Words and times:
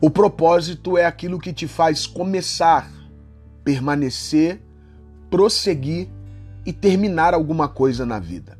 O 0.00 0.08
propósito 0.08 0.96
é 0.96 1.04
aquilo 1.04 1.38
que 1.38 1.52
te 1.52 1.68
faz 1.68 2.06
começar, 2.06 2.90
permanecer, 3.62 4.62
prosseguir 5.28 6.08
e 6.64 6.72
terminar 6.72 7.34
alguma 7.34 7.68
coisa 7.68 8.06
na 8.06 8.18
vida. 8.18 8.58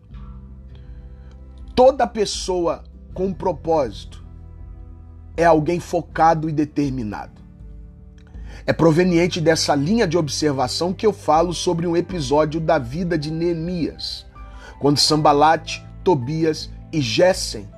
Toda 1.74 2.06
pessoa 2.06 2.84
com 3.14 3.32
propósito 3.32 4.22
é 5.34 5.44
alguém 5.44 5.80
focado 5.80 6.46
e 6.46 6.52
determinado. 6.52 7.40
É 8.66 8.72
proveniente 8.74 9.40
dessa 9.40 9.74
linha 9.74 10.06
de 10.06 10.18
observação 10.18 10.92
que 10.92 11.06
eu 11.06 11.12
falo 11.12 11.54
sobre 11.54 11.86
um 11.86 11.96
episódio 11.96 12.60
da 12.60 12.78
vida 12.78 13.16
de 13.16 13.30
Neemias, 13.30 14.26
quando 14.78 14.98
Sambalate, 14.98 15.82
Tobias 16.04 16.70
e 16.92 17.00
Gessen 17.00 17.68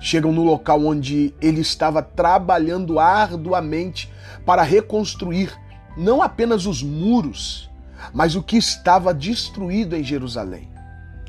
chegam 0.00 0.32
no 0.32 0.42
local 0.42 0.84
onde 0.84 1.34
ele 1.40 1.60
estava 1.60 2.02
trabalhando 2.02 2.98
arduamente 2.98 4.10
para 4.46 4.62
reconstruir 4.62 5.52
não 5.96 6.22
apenas 6.22 6.66
os 6.66 6.82
muros, 6.82 7.70
mas 8.12 8.34
o 8.34 8.42
que 8.42 8.56
estava 8.56 9.12
destruído 9.12 9.94
em 9.94 10.02
Jerusalém. 10.02 10.68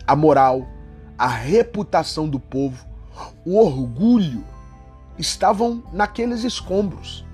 A 0.07 0.15
moral, 0.15 0.67
a 1.17 1.27
reputação 1.27 2.29
do 2.29 2.39
povo, 2.39 2.85
o 3.45 3.57
orgulho 3.57 4.43
estavam 5.17 5.83
naqueles 5.91 6.43
escombros. 6.43 7.25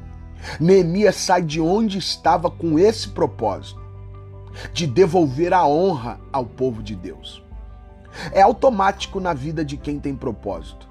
Neemias 0.60 1.16
sai 1.16 1.42
de 1.42 1.60
onde 1.60 1.98
estava 1.98 2.50
com 2.50 2.80
esse 2.80 3.10
propósito 3.10 3.86
de 4.74 4.88
devolver 4.88 5.54
a 5.54 5.66
honra 5.68 6.20
ao 6.32 6.46
povo 6.46 6.82
de 6.82 6.96
Deus. 6.96 7.44
É 8.32 8.42
automático 8.42 9.20
na 9.20 9.34
vida 9.34 9.64
de 9.64 9.78
quem 9.78 10.00
tem 10.00 10.16
propósito. 10.16 10.88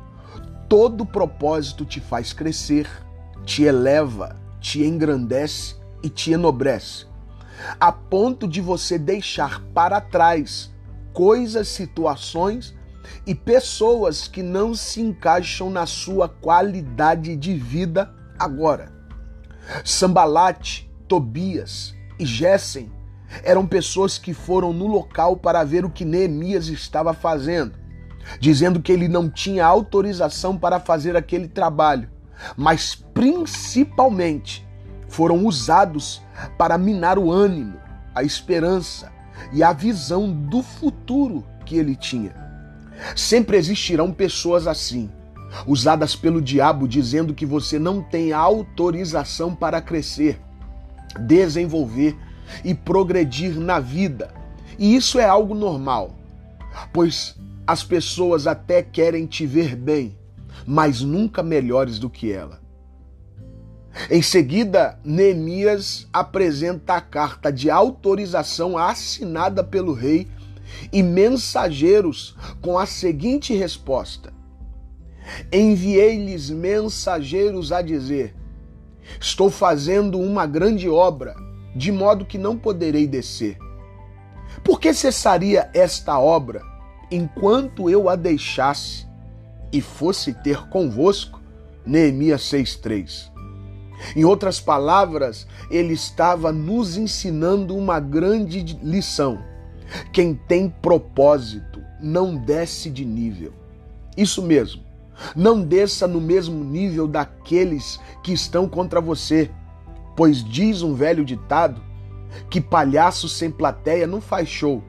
Todo 0.68 1.06
propósito 1.06 1.84
te 1.84 2.00
faz 2.00 2.32
crescer, 2.32 2.88
te 3.45 3.62
eleva, 3.62 4.36
te 4.60 4.84
engrandece 4.84 5.76
e 6.02 6.08
te 6.08 6.32
enobrece, 6.32 7.06
a 7.78 7.90
ponto 7.92 8.46
de 8.46 8.60
você 8.60 8.98
deixar 8.98 9.60
para 9.73 10.00
trás 10.00 10.73
coisas, 11.12 11.68
situações 11.68 12.74
e 13.26 13.34
pessoas 13.34 14.26
que 14.26 14.42
não 14.42 14.74
se 14.74 15.01
encaixam 15.01 15.70
na 15.70 15.86
sua 15.86 16.28
qualidade 16.28 17.36
de 17.36 17.54
vida 17.54 18.12
agora. 18.38 18.92
Sambalate, 19.84 20.90
Tobias 21.08 21.95
e 22.18 22.26
Gessen 22.26 22.90
eram 23.43 23.66
pessoas 23.66 24.19
que 24.19 24.32
foram 24.32 24.73
no 24.73 24.87
local 24.87 25.37
para 25.37 25.65
ver 25.65 25.85
o 25.85 25.91
que 25.91 26.05
Neemias 26.05 26.69
estava 26.69 27.13
fazendo 27.13 27.87
dizendo 28.41 28.80
que 28.80 28.93
ele 28.93 29.09
não 29.09 29.30
tinha 29.30 29.65
autorização 29.65 30.57
para 30.57 30.80
fazer 30.80 31.16
aquele 31.16 31.49
trabalho, 31.49 32.09
mas 32.57 32.95
principalmente 32.95 34.66
foram 35.09 35.47
usados 35.47 36.23
para 36.59 36.77
minar 36.77 37.19
o 37.19 37.30
ânimo, 37.30 37.79
a 38.15 38.23
esperança 38.23 39.13
e 39.52 39.63
a 39.63 39.73
visão 39.73 40.30
do 40.30 40.63
futuro 40.63 41.45
que 41.65 41.77
ele 41.77 41.95
tinha. 41.95 42.35
Sempre 43.15 43.57
existirão 43.57 44.13
pessoas 44.13 44.66
assim, 44.66 45.10
usadas 45.66 46.16
pelo 46.16 46.41
diabo 46.41 46.88
dizendo 46.88 47.35
que 47.35 47.47
você 47.47 47.79
não 47.79 48.02
tem 48.02 48.32
autorização 48.32 49.54
para 49.54 49.80
crescer, 49.80 50.41
desenvolver 51.21 52.16
e 52.64 52.74
progredir 52.74 53.58
na 53.58 53.80
vida. 53.80 54.32
E 54.78 54.94
isso 54.94 55.18
é 55.18 55.24
algo 55.24 55.54
normal, 55.54 56.14
pois 56.92 57.36
as 57.66 57.82
pessoas 57.82 58.46
até 58.46 58.82
querem 58.82 59.26
te 59.26 59.46
ver 59.46 59.74
bem, 59.74 60.16
mas 60.66 61.00
nunca 61.00 61.42
melhores 61.42 61.98
do 61.98 62.08
que 62.08 62.30
ela. 62.30 62.60
Em 64.10 64.20
seguida, 64.20 64.98
Neemias 65.02 66.06
apresenta 66.12 66.94
a 66.94 67.00
carta 67.00 67.50
de 67.50 67.70
autorização 67.70 68.76
assinada 68.76 69.64
pelo 69.64 69.94
rei 69.94 70.28
e 70.92 71.02
mensageiros 71.02 72.36
com 72.60 72.78
a 72.78 72.84
seguinte 72.84 73.54
resposta: 73.54 74.32
Enviei-lhes 75.50 76.50
mensageiros 76.50 77.72
a 77.72 77.80
dizer: 77.80 78.34
Estou 79.18 79.50
fazendo 79.50 80.20
uma 80.20 80.46
grande 80.46 80.88
obra, 80.88 81.34
de 81.76 81.92
modo 81.92 82.25
que 82.25 82.38
não 82.38 82.56
poderei 82.56 83.06
descer. 83.06 83.59
Por 84.64 84.81
que 84.81 84.92
cessaria 84.94 85.70
esta 85.75 86.19
obra? 86.19 86.62
enquanto 87.10 87.88
eu 87.88 88.09
a 88.09 88.16
deixasse 88.16 89.06
e 89.72 89.81
fosse 89.81 90.32
ter 90.32 90.69
convosco. 90.69 91.41
Neemias 91.84 92.42
6,3. 92.42 93.31
Em 94.15 94.25
outras 94.25 94.60
palavras, 94.60 95.47
ele 95.70 95.94
estava 95.94 96.53
nos 96.53 96.97
ensinando 96.97 97.76
uma 97.76 98.00
grande 98.00 98.62
lição. 98.82 99.38
Quem 100.12 100.34
tem 100.34 100.69
propósito 100.69 101.81
não 102.00 102.36
desce 102.36 102.91
de 102.91 103.04
nível. 103.04 103.53
Isso 104.16 104.42
mesmo, 104.42 104.82
não 105.34 105.62
desça 105.62 106.09
no 106.09 106.20
mesmo 106.20 106.65
nível 106.65 107.06
daqueles 107.06 108.00
que 108.22 108.32
estão 108.32 108.69
contra 108.69 109.00
você, 109.00 109.50
pois 110.16 110.43
diz 110.43 110.82
um 110.82 110.94
velho 110.94 111.25
ditado 111.25 111.81
que 112.50 112.60
palhaço 112.60 113.28
sem 113.28 113.50
plateia 113.50 114.06
não 114.06 114.21
faz 114.21 114.49
show. 114.49 114.82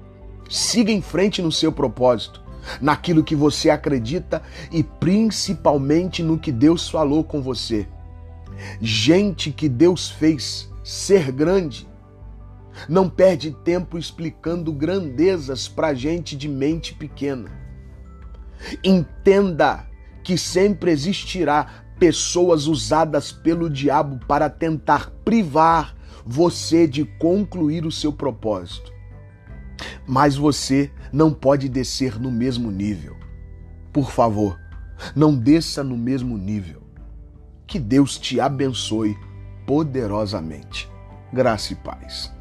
Siga 0.50 0.92
em 0.92 1.02
frente 1.02 1.42
no 1.42 1.52
seu 1.52 1.72
propósito, 1.72 2.42
naquilo 2.82 3.24
que 3.24 3.36
você 3.36 3.70
acredita 3.70 4.42
e 4.72 4.82
principalmente 4.82 6.24
no 6.24 6.40
que 6.40 6.52
Deus 6.52 6.90
falou 6.90 7.24
com 7.24 7.42
você. 7.42 7.88
Gente 8.82 9.52
que 9.52 9.70
Deus 9.70 10.10
fez 10.10 10.70
ser 10.84 11.32
grande 11.32 11.88
não 12.88 13.10
perde 13.10 13.52
tempo 13.52 13.98
explicando 13.98 14.72
grandezas 14.72 15.68
para 15.68 15.94
gente 15.94 16.36
de 16.36 16.48
mente 16.48 16.94
pequena. 16.94 17.50
Entenda 18.84 19.88
que 20.24 20.38
sempre 20.38 20.92
existirá 20.92 21.86
pessoas 22.00 22.68
usadas 22.68 23.32
pelo 23.32 23.70
diabo 23.70 24.20
para 24.28 24.50
tentar 24.50 25.12
privar 25.24 25.96
você 26.26 26.88
de 26.88 27.06
concluir 27.06 27.86
o 27.86 27.92
seu 27.92 28.12
propósito 28.12 28.98
mas 30.06 30.36
você 30.36 30.92
não 31.12 31.32
pode 31.34 31.70
descer 31.70 32.20
no 32.20 32.32
mesmo 32.32 32.72
nível. 32.72 33.16
Por 33.92 34.12
favor, 34.12 34.60
não 35.16 35.36
desça 35.36 35.84
no 35.84 35.98
mesmo 35.98 36.38
nível. 36.38 36.82
Que 37.66 37.80
Deus 37.80 38.18
te 38.18 38.40
abençoe 38.40 39.18
poderosamente. 39.66 40.90
Graça 41.34 41.74
e 41.74 41.76
paz. 41.76 42.37